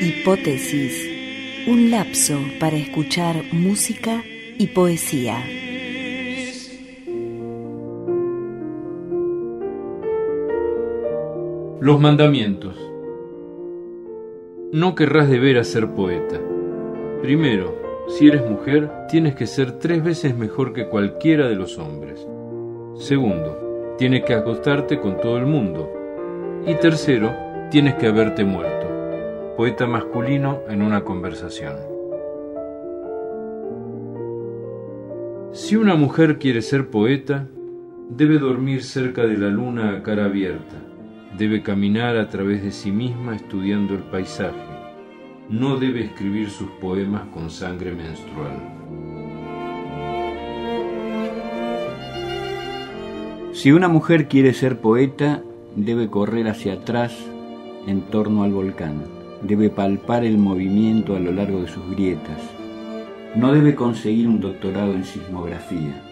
Hipótesis, 0.00 1.10
un 1.66 1.90
lapso 1.90 2.38
para 2.60 2.76
escuchar 2.76 3.42
música 3.50 4.22
y 4.56 4.68
poesía. 4.68 5.44
Los 11.80 12.00
mandamientos. 12.00 12.93
No 14.74 14.96
querrás 14.96 15.30
deber 15.30 15.58
a 15.58 15.62
ser 15.62 15.90
poeta. 15.90 16.40
Primero, 17.22 17.80
si 18.08 18.26
eres 18.26 18.44
mujer, 18.44 18.90
tienes 19.08 19.36
que 19.36 19.46
ser 19.46 19.78
tres 19.78 20.02
veces 20.02 20.36
mejor 20.36 20.72
que 20.72 20.88
cualquiera 20.88 21.48
de 21.48 21.54
los 21.54 21.78
hombres. 21.78 22.26
Segundo, 22.96 23.94
tienes 23.98 24.24
que 24.24 24.34
acostarte 24.34 24.98
con 24.98 25.20
todo 25.20 25.38
el 25.38 25.46
mundo. 25.46 25.88
Y 26.66 26.74
tercero, 26.74 27.32
tienes 27.70 27.94
que 27.94 28.08
haberte 28.08 28.44
muerto. 28.44 29.54
Poeta 29.56 29.86
masculino 29.86 30.62
en 30.68 30.82
una 30.82 31.04
conversación. 31.04 31.76
Si 35.52 35.76
una 35.76 35.94
mujer 35.94 36.40
quiere 36.40 36.62
ser 36.62 36.88
poeta, 36.88 37.46
debe 38.10 38.40
dormir 38.40 38.82
cerca 38.82 39.22
de 39.22 39.38
la 39.38 39.50
luna 39.50 39.92
a 39.92 40.02
cara 40.02 40.24
abierta 40.24 40.84
Debe 41.38 41.62
caminar 41.62 42.16
a 42.16 42.28
través 42.28 42.62
de 42.62 42.70
sí 42.70 42.92
misma 42.92 43.34
estudiando 43.34 43.94
el 43.94 44.04
paisaje. 44.04 44.73
No 45.48 45.76
debe 45.76 46.04
escribir 46.04 46.48
sus 46.48 46.70
poemas 46.80 47.24
con 47.32 47.50
sangre 47.50 47.92
menstrual. 47.92 48.52
Si 53.52 53.70
una 53.70 53.88
mujer 53.88 54.26
quiere 54.28 54.54
ser 54.54 54.78
poeta, 54.80 55.42
debe 55.76 56.08
correr 56.08 56.48
hacia 56.48 56.74
atrás 56.74 57.14
en 57.86 58.00
torno 58.02 58.42
al 58.42 58.52
volcán. 58.52 59.04
Debe 59.42 59.68
palpar 59.68 60.24
el 60.24 60.38
movimiento 60.38 61.14
a 61.14 61.20
lo 61.20 61.30
largo 61.30 61.60
de 61.60 61.68
sus 61.68 61.90
grietas. 61.90 62.40
No 63.36 63.52
debe 63.52 63.74
conseguir 63.74 64.28
un 64.28 64.40
doctorado 64.40 64.94
en 64.94 65.04
sismografía. 65.04 66.02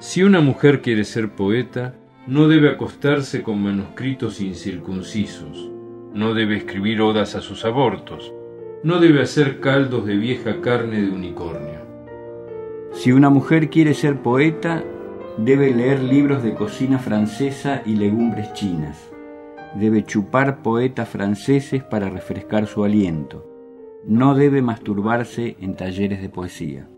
Si 0.00 0.22
una 0.22 0.40
mujer 0.40 0.82
quiere 0.82 1.04
ser 1.04 1.30
poeta, 1.30 1.94
no 2.26 2.46
debe 2.46 2.68
acostarse 2.68 3.42
con 3.42 3.62
manuscritos 3.62 4.40
incircuncisos, 4.42 5.70
no 6.12 6.34
debe 6.34 6.56
escribir 6.56 7.00
odas 7.00 7.34
a 7.34 7.40
sus 7.40 7.64
abortos, 7.64 8.32
no 8.82 9.00
debe 9.00 9.22
hacer 9.22 9.60
caldos 9.60 10.06
de 10.06 10.16
vieja 10.16 10.60
carne 10.60 11.02
de 11.02 11.10
unicornio. 11.10 11.78
Si 12.92 13.12
una 13.12 13.30
mujer 13.30 13.70
quiere 13.70 13.94
ser 13.94 14.22
poeta, 14.22 14.84
debe 15.36 15.74
leer 15.74 16.00
libros 16.00 16.42
de 16.42 16.54
cocina 16.54 16.98
francesa 16.98 17.82
y 17.84 17.96
legumbres 17.96 18.52
chinas. 18.54 19.10
Debe 19.74 20.04
chupar 20.04 20.62
poetas 20.62 21.08
franceses 21.08 21.82
para 21.82 22.08
refrescar 22.08 22.66
su 22.66 22.84
aliento. 22.84 23.44
No 24.04 24.34
debe 24.34 24.62
masturbarse 24.62 25.56
en 25.60 25.76
talleres 25.76 26.22
de 26.22 26.28
poesía. 26.28 26.88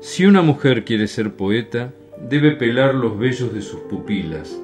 Si 0.00 0.24
una 0.26 0.42
mujer 0.42 0.84
quiere 0.84 1.06
ser 1.06 1.34
poeta, 1.34 1.92
debe 2.28 2.52
pelar 2.52 2.94
los 2.94 3.18
vellos 3.18 3.52
de 3.52 3.62
sus 3.62 3.80
pupilas, 3.80 4.60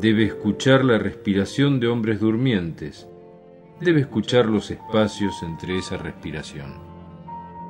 debe 0.00 0.24
escuchar 0.24 0.84
la 0.84 0.98
respiración 0.98 1.80
de 1.80 1.88
hombres 1.88 2.20
durmientes, 2.20 3.08
debe 3.82 4.00
escuchar 4.00 4.46
los 4.46 4.70
espacios 4.70 5.42
entre 5.42 5.78
esa 5.78 5.96
respiración. 5.96 6.74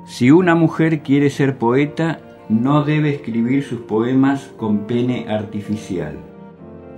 Si 0.05 0.31
una 0.31 0.55
mujer 0.55 1.03
quiere 1.03 1.31
ser 1.31 1.59
poeta, 1.59 2.21
no 2.49 2.83
debe 2.85 3.15
escribir 3.15 3.63
sus 3.65 3.81
poemas 3.81 4.53
con 4.57 4.87
pene 4.87 5.27
artificial. 5.29 6.17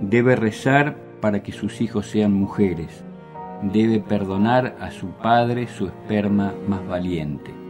Debe 0.01 0.35
rezar 0.35 0.97
para 1.21 1.43
que 1.43 1.51
sus 1.51 1.81
hijos 1.81 2.07
sean 2.07 2.33
mujeres. 2.33 3.03
Debe 3.61 3.99
perdonar 3.99 4.75
a 4.79 4.91
su 4.91 5.07
padre 5.07 5.67
su 5.67 5.87
esperma 5.87 6.53
más 6.67 6.85
valiente. 6.87 7.64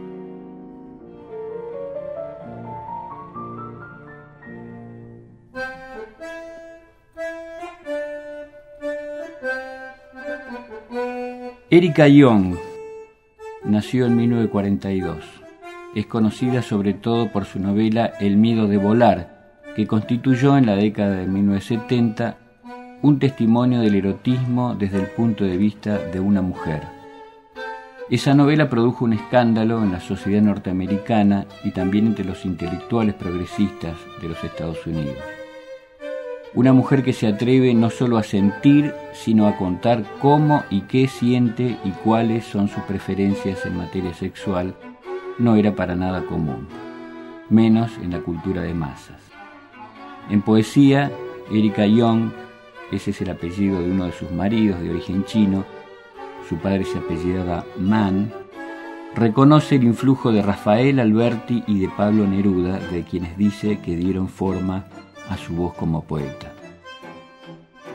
Erika 11.76 12.08
Young 12.08 12.56
nació 13.62 14.06
en 14.06 14.16
1942. 14.16 15.18
Es 15.94 16.06
conocida 16.06 16.62
sobre 16.62 16.94
todo 16.94 17.30
por 17.30 17.44
su 17.44 17.60
novela 17.60 18.14
El 18.18 18.38
miedo 18.38 18.66
de 18.66 18.78
volar, 18.78 19.60
que 19.76 19.86
constituyó 19.86 20.56
en 20.56 20.64
la 20.64 20.74
década 20.74 21.16
de 21.16 21.26
1970 21.26 22.38
un 23.02 23.18
testimonio 23.18 23.80
del 23.80 23.94
erotismo 23.94 24.74
desde 24.74 25.00
el 25.00 25.08
punto 25.08 25.44
de 25.44 25.58
vista 25.58 25.98
de 25.98 26.18
una 26.18 26.40
mujer. 26.40 26.80
Esa 28.08 28.32
novela 28.32 28.70
produjo 28.70 29.04
un 29.04 29.12
escándalo 29.12 29.82
en 29.82 29.92
la 29.92 30.00
sociedad 30.00 30.40
norteamericana 30.40 31.44
y 31.62 31.72
también 31.72 32.06
entre 32.06 32.24
los 32.24 32.46
intelectuales 32.46 33.14
progresistas 33.16 33.96
de 34.22 34.30
los 34.30 34.42
Estados 34.42 34.86
Unidos. 34.86 35.18
Una 36.54 36.72
mujer 36.72 37.02
que 37.02 37.12
se 37.12 37.26
atreve 37.26 37.74
no 37.74 37.90
solo 37.90 38.16
a 38.16 38.22
sentir, 38.22 38.94
sino 39.12 39.46
a 39.46 39.56
contar 39.56 40.04
cómo 40.20 40.64
y 40.70 40.82
qué 40.82 41.06
siente 41.08 41.76
y 41.84 41.90
cuáles 41.90 42.44
son 42.44 42.68
sus 42.68 42.82
preferencias 42.84 43.66
en 43.66 43.76
materia 43.76 44.14
sexual, 44.14 44.74
no 45.38 45.56
era 45.56 45.74
para 45.74 45.94
nada 45.94 46.24
común, 46.24 46.66
menos 47.50 47.92
en 48.02 48.12
la 48.12 48.20
cultura 48.20 48.62
de 48.62 48.72
masas. 48.72 49.20
En 50.30 50.40
poesía, 50.40 51.12
Erika 51.50 51.86
Young, 51.86 52.30
ese 52.90 53.10
es 53.10 53.20
el 53.20 53.30
apellido 53.30 53.80
de 53.80 53.90
uno 53.90 54.06
de 54.06 54.12
sus 54.12 54.30
maridos 54.30 54.80
de 54.80 54.90
origen 54.90 55.24
chino, 55.24 55.64
su 56.48 56.56
padre 56.56 56.84
se 56.84 56.98
apellidaba 56.98 57.64
Man, 57.78 58.32
reconoce 59.14 59.76
el 59.76 59.84
influjo 59.84 60.32
de 60.32 60.42
Rafael 60.42 61.00
Alberti 61.00 61.64
y 61.66 61.80
de 61.80 61.88
Pablo 61.88 62.26
Neruda, 62.26 62.78
de 62.78 63.02
quienes 63.02 63.36
dice 63.36 63.80
que 63.80 63.96
dieron 63.96 64.28
forma 64.28 64.86
a 65.28 65.36
su 65.36 65.54
voz 65.54 65.74
como 65.74 66.02
poeta. 66.02 66.52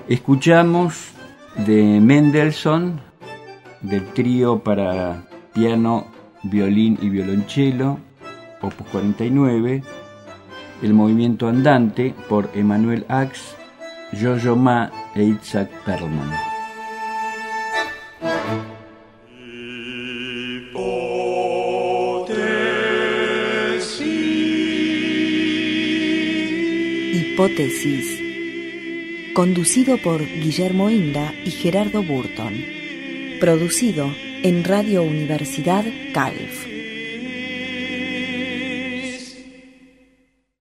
Escuchamos 0.08 1.12
de 1.66 2.00
Mendelssohn, 2.02 3.00
del 3.82 4.06
trío 4.14 4.60
para 4.60 5.24
piano, 5.54 6.08
violín 6.44 6.98
y 7.02 7.10
violonchelo, 7.10 8.00
opus 8.62 8.88
49, 8.92 9.84
el 10.82 10.94
movimiento 10.94 11.48
andante 11.48 12.14
por 12.30 12.50
Emmanuel 12.54 13.06
Ax, 13.08 13.56
Jojo 14.20 14.56
Ma 14.56 14.92
e 15.16 15.24
Isaac 15.24 15.70
Perlman. 15.86 16.51
Hipótesis. 27.14 28.22
Conducido 29.34 29.98
por 29.98 30.26
Guillermo 30.26 30.90
Inda 30.90 31.34
y 31.44 31.52
Gerardo 31.52 32.04
Burton. 32.04 32.54
Producido 33.42 34.16
en 34.44 34.64
Radio 34.64 35.04
Universidad 35.04 35.84
Calf. 36.14 36.81